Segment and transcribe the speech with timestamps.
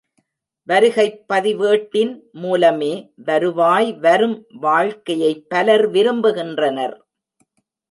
[0.67, 2.13] வருகைப் பதிவேட்டின்
[2.31, 3.11] மூலமே
[3.25, 4.45] வருவாய் வரும்
[4.61, 6.97] வாழ்க்கையைப் பலர் விரும்புகின்றனர்.